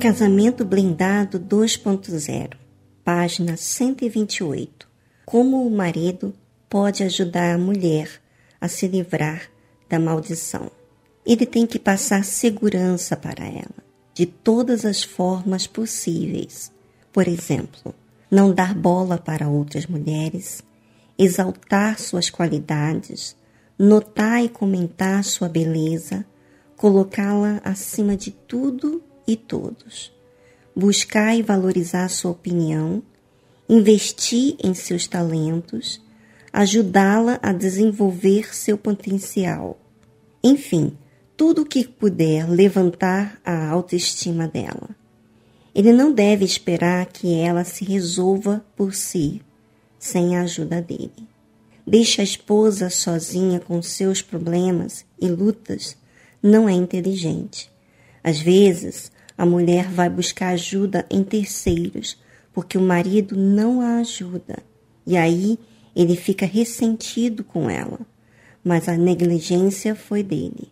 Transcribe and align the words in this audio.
Casamento 0.00 0.64
Blindado 0.64 1.38
2.0, 1.38 2.56
página 3.04 3.54
128. 3.54 4.88
Como 5.26 5.66
o 5.66 5.70
marido 5.70 6.32
pode 6.70 7.02
ajudar 7.02 7.54
a 7.54 7.58
mulher 7.58 8.10
a 8.58 8.66
se 8.66 8.88
livrar 8.88 9.42
da 9.90 9.98
maldição? 10.00 10.70
Ele 11.26 11.44
tem 11.44 11.66
que 11.66 11.78
passar 11.78 12.24
segurança 12.24 13.14
para 13.14 13.44
ela, 13.44 13.84
de 14.14 14.24
todas 14.24 14.86
as 14.86 15.02
formas 15.02 15.66
possíveis. 15.66 16.72
Por 17.12 17.28
exemplo, 17.28 17.94
não 18.30 18.54
dar 18.54 18.74
bola 18.74 19.18
para 19.18 19.50
outras 19.50 19.84
mulheres, 19.84 20.62
exaltar 21.18 22.00
suas 22.00 22.30
qualidades, 22.30 23.36
notar 23.78 24.42
e 24.42 24.48
comentar 24.48 25.22
sua 25.24 25.46
beleza, 25.46 26.24
colocá-la 26.74 27.60
acima 27.62 28.16
de 28.16 28.30
tudo 28.30 29.04
e 29.30 29.36
todos, 29.36 30.12
buscar 30.74 31.36
e 31.36 31.42
valorizar 31.42 32.08
sua 32.08 32.30
opinião, 32.30 33.02
investir 33.68 34.56
em 34.62 34.74
seus 34.74 35.06
talentos, 35.06 36.00
ajudá-la 36.52 37.38
a 37.42 37.52
desenvolver 37.52 38.54
seu 38.54 38.76
potencial. 38.76 39.78
Enfim, 40.42 40.96
tudo 41.36 41.62
o 41.62 41.66
que 41.66 41.86
puder 41.86 42.48
levantar 42.48 43.40
a 43.44 43.68
autoestima 43.68 44.48
dela. 44.48 44.90
Ele 45.74 45.92
não 45.92 46.12
deve 46.12 46.44
esperar 46.44 47.06
que 47.06 47.34
ela 47.34 47.64
se 47.64 47.84
resolva 47.84 48.64
por 48.76 48.94
si, 48.94 49.40
sem 49.98 50.36
a 50.36 50.42
ajuda 50.42 50.82
dele. 50.82 51.28
Deixa 51.86 52.22
a 52.22 52.24
esposa 52.24 52.90
sozinha 52.90 53.60
com 53.60 53.80
seus 53.80 54.20
problemas 54.20 55.04
e 55.20 55.28
lutas 55.28 55.96
não 56.42 56.68
é 56.68 56.72
inteligente. 56.72 57.70
Às 58.22 58.40
vezes, 58.40 59.10
a 59.40 59.46
mulher 59.46 59.88
vai 59.88 60.10
buscar 60.10 60.48
ajuda 60.48 61.06
em 61.08 61.24
terceiros 61.24 62.18
porque 62.52 62.76
o 62.76 62.82
marido 62.82 63.34
não 63.34 63.80
a 63.80 63.96
ajuda. 63.96 64.58
E 65.06 65.16
aí 65.16 65.58
ele 65.96 66.14
fica 66.14 66.44
ressentido 66.44 67.42
com 67.42 67.70
ela. 67.70 68.00
Mas 68.62 68.86
a 68.86 68.98
negligência 68.98 69.94
foi 69.94 70.22
dele. 70.22 70.70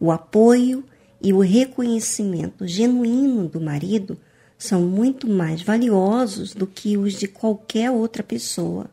O 0.00 0.10
apoio 0.10 0.82
e 1.22 1.32
o 1.32 1.38
reconhecimento 1.38 2.66
genuíno 2.66 3.46
do 3.46 3.60
marido 3.60 4.18
são 4.58 4.82
muito 4.82 5.28
mais 5.28 5.62
valiosos 5.62 6.54
do 6.54 6.66
que 6.66 6.96
os 6.96 7.12
de 7.12 7.28
qualquer 7.28 7.92
outra 7.92 8.24
pessoa. 8.24 8.90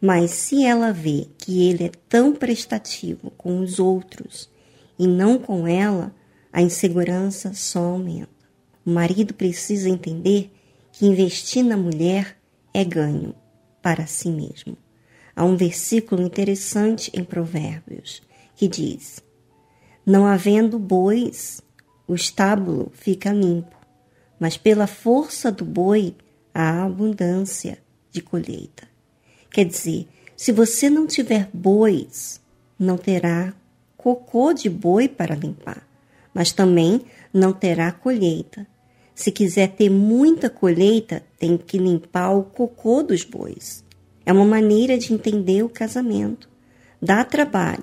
Mas 0.00 0.32
se 0.32 0.64
ela 0.64 0.92
vê 0.92 1.28
que 1.38 1.62
ele 1.62 1.84
é 1.84 1.92
tão 2.08 2.34
prestativo 2.34 3.30
com 3.38 3.60
os 3.60 3.78
outros 3.78 4.50
e 4.98 5.06
não 5.06 5.38
com 5.38 5.64
ela, 5.64 6.12
a 6.52 6.60
insegurança 6.60 7.54
só 7.54 7.84
aumenta. 7.84 8.37
O 8.88 8.90
marido 8.90 9.34
precisa 9.34 9.86
entender 9.86 10.50
que 10.92 11.04
investir 11.04 11.62
na 11.62 11.76
mulher 11.76 12.38
é 12.72 12.82
ganho 12.82 13.34
para 13.82 14.06
si 14.06 14.30
mesmo. 14.30 14.78
Há 15.36 15.44
um 15.44 15.58
versículo 15.58 16.22
interessante 16.22 17.10
em 17.12 17.22
Provérbios 17.22 18.22
que 18.56 18.66
diz: 18.66 19.22
não 20.06 20.24
havendo 20.24 20.78
bois, 20.78 21.60
o 22.06 22.14
estábulo 22.14 22.90
fica 22.94 23.30
limpo, 23.30 23.76
mas 24.40 24.56
pela 24.56 24.86
força 24.86 25.52
do 25.52 25.66
boi 25.66 26.16
há 26.54 26.84
abundância 26.84 27.76
de 28.10 28.22
colheita. 28.22 28.88
Quer 29.50 29.66
dizer, 29.66 30.08
se 30.34 30.50
você 30.50 30.88
não 30.88 31.06
tiver 31.06 31.50
bois, 31.52 32.40
não 32.78 32.96
terá 32.96 33.52
cocô 33.98 34.54
de 34.54 34.70
boi 34.70 35.08
para 35.08 35.34
limpar, 35.34 35.86
mas 36.32 36.52
também 36.52 37.02
não 37.34 37.52
terá 37.52 37.92
colheita. 37.92 38.66
Se 39.18 39.32
quiser 39.32 39.72
ter 39.72 39.90
muita 39.90 40.48
colheita, 40.48 41.24
tem 41.40 41.56
que 41.58 41.76
limpar 41.76 42.30
o 42.30 42.44
cocô 42.44 43.02
dos 43.02 43.24
bois. 43.24 43.84
É 44.24 44.32
uma 44.32 44.44
maneira 44.44 44.96
de 44.96 45.12
entender 45.12 45.64
o 45.64 45.68
casamento. 45.68 46.48
Dá 47.02 47.24
trabalho. 47.24 47.82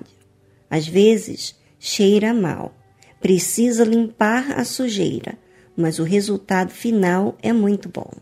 Às 0.70 0.88
vezes, 0.88 1.54
cheira 1.78 2.32
mal. 2.32 2.74
Precisa 3.20 3.84
limpar 3.84 4.58
a 4.58 4.64
sujeira, 4.64 5.36
mas 5.76 5.98
o 5.98 6.04
resultado 6.04 6.70
final 6.70 7.36
é 7.42 7.52
muito 7.52 7.90
bom. 7.90 8.12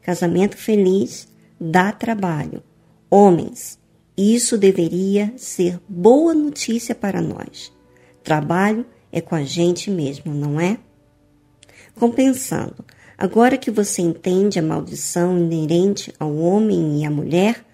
Casamento 0.00 0.56
feliz 0.56 1.26
dá 1.60 1.90
trabalho. 1.90 2.62
Homens, 3.10 3.80
isso 4.16 4.56
deveria 4.56 5.34
ser 5.36 5.80
boa 5.88 6.32
notícia 6.32 6.94
para 6.94 7.20
nós. 7.20 7.72
Trabalho 8.22 8.86
é 9.10 9.20
com 9.20 9.34
a 9.34 9.42
gente 9.42 9.90
mesmo, 9.90 10.32
não 10.32 10.60
é? 10.60 10.78
Compensando, 11.94 12.84
agora 13.16 13.56
que 13.56 13.70
você 13.70 14.02
entende 14.02 14.58
a 14.58 14.62
maldição 14.62 15.38
inerente 15.38 16.12
ao 16.18 16.34
homem 16.36 17.00
e 17.00 17.06
à 17.06 17.10
mulher, 17.10 17.64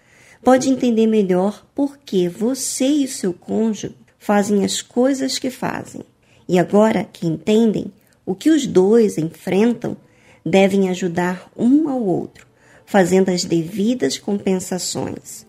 pode 0.44 0.68
entender 0.68 1.06
melhor 1.06 1.66
por 1.74 1.98
que 1.98 2.28
você 2.28 2.86
e 2.86 3.08
seu 3.08 3.32
cônjuge 3.32 3.94
fazem 4.18 4.64
as 4.64 4.82
coisas 4.82 5.38
que 5.38 5.50
fazem. 5.50 6.02
E 6.46 6.58
agora 6.58 7.04
que 7.04 7.26
entendem 7.26 7.92
o 8.26 8.34
que 8.34 8.50
os 8.50 8.66
dois 8.66 9.16
enfrentam, 9.16 9.96
devem 10.44 10.88
ajudar 10.90 11.50
um 11.56 11.88
ao 11.88 12.02
outro, 12.02 12.46
fazendo 12.84 13.30
as 13.30 13.44
devidas 13.44 14.18
compensações. 14.18 15.46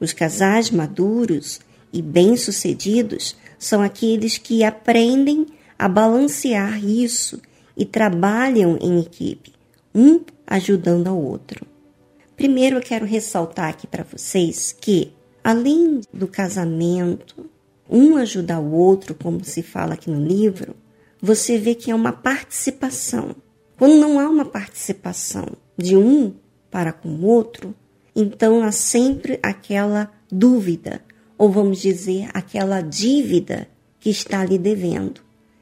Os 0.00 0.12
casais 0.12 0.70
maduros 0.70 1.60
e 1.92 2.00
bem-sucedidos 2.00 3.36
são 3.58 3.82
aqueles 3.82 4.38
que 4.38 4.64
aprendem 4.64 5.46
a 5.78 5.88
balancear 5.88 6.84
isso 6.84 7.40
e 7.76 7.84
trabalham 7.84 8.78
em 8.80 9.00
equipe, 9.00 9.52
um 9.94 10.20
ajudando 10.46 11.08
ao 11.08 11.20
outro. 11.20 11.66
Primeiro 12.36 12.76
eu 12.76 12.82
quero 12.82 13.06
ressaltar 13.06 13.70
aqui 13.70 13.86
para 13.86 14.04
vocês 14.04 14.72
que, 14.78 15.12
além 15.44 16.00
do 16.12 16.26
casamento, 16.26 17.48
um 17.88 18.16
ajudar 18.16 18.58
o 18.58 18.72
outro, 18.72 19.14
como 19.14 19.44
se 19.44 19.62
fala 19.62 19.94
aqui 19.94 20.10
no 20.10 20.24
livro, 20.24 20.74
você 21.20 21.58
vê 21.58 21.74
que 21.74 21.90
é 21.90 21.94
uma 21.94 22.12
participação. 22.12 23.36
Quando 23.78 23.96
não 23.96 24.18
há 24.18 24.28
uma 24.28 24.44
participação 24.44 25.46
de 25.76 25.96
um 25.96 26.34
para 26.70 26.92
com 26.92 27.08
o 27.08 27.24
outro, 27.24 27.74
então 28.14 28.62
há 28.62 28.72
sempre 28.72 29.38
aquela 29.42 30.10
dúvida, 30.30 31.00
ou 31.36 31.50
vamos 31.50 31.80
dizer, 31.80 32.28
aquela 32.32 32.80
dívida 32.80 33.68
que 34.00 34.10
está 34.10 34.44
lhe 34.44 34.58
devendo, 34.58 35.20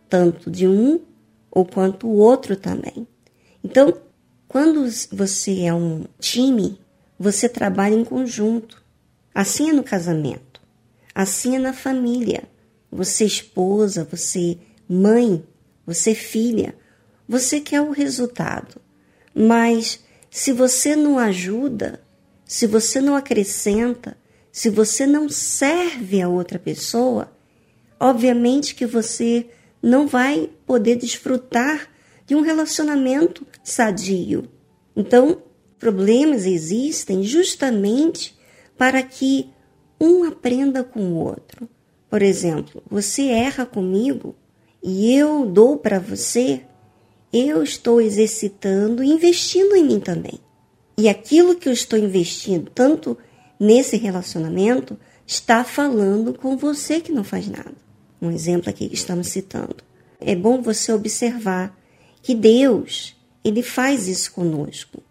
tanto 0.09 0.50
de 0.50 0.66
um 0.66 1.00
ou 1.50 1.65
quanto 1.65 2.06
o 2.06 2.16
outro 2.16 2.56
também. 2.56 3.06
Então, 3.62 3.93
quando 4.47 4.84
você 5.12 5.62
é 5.62 5.75
um 5.75 6.05
time, 6.19 6.78
você 7.19 7.49
trabalha 7.49 7.94
em 7.94 8.05
conjunto. 8.05 8.83
Assim 9.34 9.71
é 9.71 9.72
no 9.72 9.83
casamento. 9.83 10.61
Assim 11.15 11.56
é 11.56 11.59
na 11.59 11.72
família. 11.72 12.44
Você 12.91 13.25
esposa, 13.25 14.09
você 14.11 14.59
mãe, 14.88 15.44
você 15.87 16.15
filha, 16.15 16.75
você 17.28 17.61
quer 17.61 17.81
o 17.81 17.93
resultado. 17.93 18.81
Mas 19.34 20.00
se 20.31 20.53
você 20.53 20.97
não 20.97 21.19
ajuda, 21.19 22.03
se 22.44 22.67
você 22.67 23.00
não 23.00 23.15
acrescenta, 23.15 24.17
se 24.50 24.69
você 24.69 25.06
não 25.06 25.28
serve 25.28 26.21
a 26.21 26.28
outra 26.28 26.59
pessoa, 26.59 27.32
obviamente 28.00 28.75
que 28.75 28.87
você 28.87 29.49
não 29.82 30.06
vai 30.06 30.50
poder 30.66 30.96
desfrutar 30.96 31.88
de 32.26 32.34
um 32.34 32.41
relacionamento 32.41 33.46
sadio. 33.62 34.48
Então, 34.94 35.42
problemas 35.78 36.46
existem 36.46 37.22
justamente 37.22 38.38
para 38.76 39.02
que 39.02 39.50
um 40.00 40.24
aprenda 40.24 40.84
com 40.84 41.00
o 41.00 41.16
outro. 41.16 41.69
Por 42.08 42.22
exemplo, 42.22 42.82
você 42.88 43.26
erra 43.26 43.64
comigo 43.64 44.34
e 44.82 45.14
eu 45.14 45.46
dou 45.46 45.76
para 45.76 45.99
você, 45.99 46.62
eu 47.32 47.62
estou 47.62 48.00
exercitando 48.00 49.02
e 49.05 49.10
investindo 49.10 49.76
em 49.76 49.84
mim 49.84 50.00
também. 50.00 50.40
E 50.99 51.08
aquilo 51.08 51.55
que 51.55 51.69
eu 51.69 51.72
estou 51.72 51.99
investindo, 51.99 52.70
tanto 52.75 53.16
nesse 53.58 53.96
relacionamento, 53.96 54.99
está 55.26 55.62
falando 55.64 56.34
com 56.34 56.56
você 56.56 57.00
que 57.00 57.12
não 57.12 57.25
faz 57.25 57.49
nada. 57.49 57.89
Um 58.20 58.31
exemplo 58.31 58.69
aqui 58.69 58.88
que 58.88 58.94
estamos 58.94 59.28
citando. 59.28 59.76
É 60.20 60.34
bom 60.34 60.61
você 60.61 60.93
observar 60.93 61.76
que 62.22 62.34
Deus, 62.34 63.17
ele 63.43 63.62
faz 63.62 64.06
isso 64.06 64.32
conosco. 64.32 65.02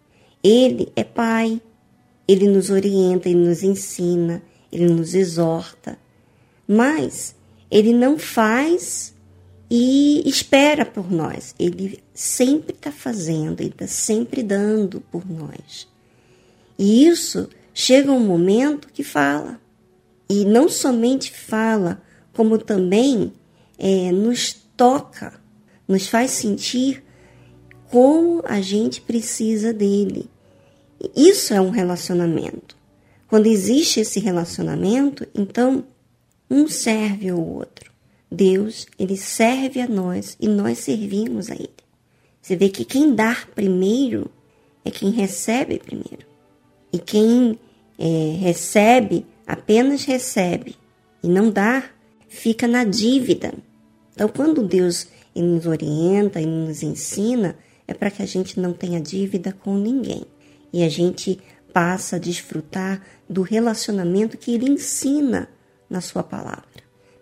Ele 0.42 0.90
é 0.94 1.02
pai, 1.02 1.60
ele 2.26 2.48
nos 2.48 2.70
orienta, 2.70 3.28
ele 3.28 3.44
nos 3.44 3.62
ensina, 3.62 4.42
ele 4.70 4.86
nos 4.88 5.14
exorta, 5.14 5.98
mas 6.66 7.34
ele 7.70 7.92
não 7.92 8.18
faz 8.18 9.12
e 9.70 10.22
espera 10.28 10.84
por 10.84 11.10
nós. 11.10 11.54
Ele 11.58 12.02
sempre 12.14 12.72
está 12.72 12.90
fazendo, 12.90 13.60
ele 13.60 13.70
está 13.70 13.86
sempre 13.86 14.42
dando 14.42 15.00
por 15.00 15.28
nós. 15.28 15.88
E 16.78 17.06
isso 17.06 17.48
chega 17.74 18.10
um 18.10 18.26
momento 18.26 18.88
que 18.92 19.04
fala. 19.04 19.60
E 20.28 20.44
não 20.44 20.68
somente 20.68 21.32
fala, 21.32 22.02
como 22.32 22.58
também 22.58 23.32
é, 23.78 24.12
nos 24.12 24.52
toca, 24.76 25.40
nos 25.86 26.06
faz 26.06 26.30
sentir 26.32 27.02
como 27.90 28.42
a 28.44 28.60
gente 28.60 29.00
precisa 29.00 29.72
dele. 29.72 30.28
Isso 31.16 31.52
é 31.52 31.60
um 31.60 31.70
relacionamento. 31.70 32.76
Quando 33.26 33.46
existe 33.46 34.00
esse 34.00 34.20
relacionamento, 34.20 35.26
então 35.34 35.84
um 36.50 36.68
serve 36.68 37.28
ao 37.28 37.40
outro. 37.40 37.90
Deus, 38.30 38.86
ele 38.98 39.16
serve 39.16 39.80
a 39.80 39.88
nós 39.88 40.36
e 40.40 40.46
nós 40.46 40.78
servimos 40.78 41.50
a 41.50 41.54
ele. 41.54 41.70
Você 42.40 42.56
vê 42.56 42.68
que 42.68 42.84
quem 42.84 43.14
dá 43.14 43.36
primeiro 43.54 44.30
é 44.84 44.90
quem 44.90 45.10
recebe 45.10 45.78
primeiro. 45.78 46.26
E 46.92 46.98
quem 46.98 47.58
é, 47.98 48.36
recebe, 48.38 49.26
apenas 49.46 50.04
recebe 50.04 50.76
e 51.22 51.28
não 51.28 51.50
dá, 51.50 51.84
fica 52.30 52.66
na 52.66 52.84
dívida. 52.84 53.52
Então, 54.14 54.28
quando 54.28 54.62
Deus 54.62 55.08
nos 55.34 55.66
orienta 55.66 56.40
e 56.40 56.46
nos 56.46 56.82
ensina, 56.82 57.56
é 57.86 57.92
para 57.92 58.10
que 58.10 58.22
a 58.22 58.26
gente 58.26 58.58
não 58.58 58.72
tenha 58.72 59.00
dívida 59.00 59.52
com 59.52 59.76
ninguém. 59.76 60.24
E 60.72 60.82
a 60.84 60.88
gente 60.88 61.38
passa 61.72 62.16
a 62.16 62.18
desfrutar 62.18 63.04
do 63.28 63.42
relacionamento 63.42 64.38
que 64.38 64.54
Ele 64.54 64.70
ensina 64.70 65.48
na 65.88 66.00
Sua 66.00 66.22
palavra. 66.22 66.64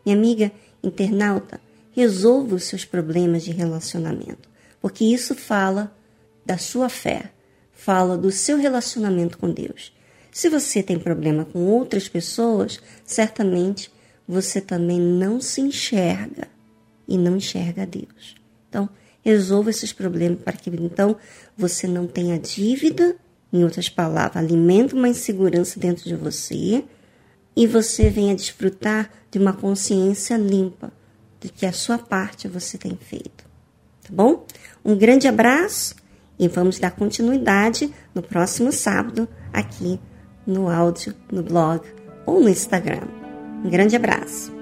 Minha 0.04 0.16
amiga 0.16 0.52
internauta, 0.82 1.60
resolva 1.92 2.54
os 2.54 2.64
seus 2.64 2.84
problemas 2.84 3.42
de 3.42 3.50
relacionamento, 3.50 4.48
porque 4.80 5.04
isso 5.04 5.34
fala 5.34 5.92
da 6.46 6.56
sua 6.56 6.88
fé, 6.88 7.32
fala 7.72 8.16
do 8.16 8.30
seu 8.30 8.56
relacionamento 8.56 9.36
com 9.36 9.50
Deus. 9.50 9.92
Se 10.30 10.48
você 10.48 10.82
tem 10.82 10.98
problema 10.98 11.44
com 11.44 11.66
outras 11.66 12.08
pessoas, 12.08 12.80
certamente 13.04 13.90
você 14.28 14.60
também 14.60 15.00
não 15.00 15.40
se 15.40 15.62
enxerga 15.62 16.46
e 17.08 17.16
não 17.16 17.36
enxerga 17.36 17.86
Deus. 17.86 18.36
Então, 18.68 18.88
resolva 19.22 19.70
esses 19.70 19.92
problemas 19.92 20.40
para 20.40 20.52
que 20.52 20.68
então 20.68 21.16
você 21.56 21.86
não 21.86 22.06
tenha 22.06 22.38
dívida, 22.38 23.16
em 23.50 23.64
outras 23.64 23.88
palavras, 23.88 24.36
alimenta 24.36 24.94
uma 24.94 25.08
insegurança 25.08 25.80
dentro 25.80 26.04
de 26.04 26.14
você 26.14 26.84
e 27.56 27.66
você 27.66 28.10
venha 28.10 28.36
desfrutar 28.36 29.10
de 29.30 29.38
uma 29.38 29.54
consciência 29.54 30.36
limpa 30.36 30.92
de 31.40 31.48
que 31.48 31.64
a 31.64 31.72
sua 31.72 31.96
parte 31.96 32.46
você 32.46 32.76
tem 32.76 32.96
feito. 32.96 33.44
Tá 34.02 34.10
bom? 34.10 34.44
Um 34.84 34.96
grande 34.96 35.26
abraço 35.26 35.94
e 36.38 36.46
vamos 36.46 36.78
dar 36.78 36.90
continuidade 36.90 37.92
no 38.14 38.22
próximo 38.22 38.70
sábado 38.70 39.26
aqui 39.52 39.98
no 40.46 40.68
áudio, 40.68 41.14
no 41.30 41.42
blog 41.42 41.82
ou 42.26 42.40
no 42.40 42.48
Instagram. 42.48 43.27
Um 43.64 43.70
grande 43.70 43.96
abraço. 43.96 44.57